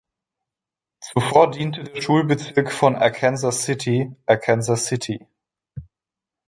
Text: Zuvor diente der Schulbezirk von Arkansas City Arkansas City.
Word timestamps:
Zuvor 1.01 1.51
diente 1.51 1.83
der 1.83 2.01
Schulbezirk 2.01 2.71
von 2.71 2.95
Arkansas 2.95 3.61
City 3.61 4.11
Arkansas 4.25 4.87
City. 4.87 5.27